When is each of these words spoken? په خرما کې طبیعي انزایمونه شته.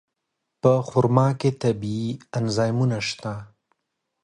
په 0.61 0.71
خرما 0.87 1.27
کې 1.39 1.49
طبیعي 1.63 2.09
انزایمونه 2.37 2.97
شته. 3.07 3.33